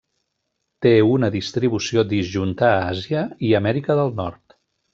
[0.85, 4.59] Té una distribució disjunta a Àsia i Amèrica del Nord.